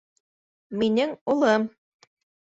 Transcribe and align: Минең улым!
Минең 0.83 1.13
улым! 1.35 1.69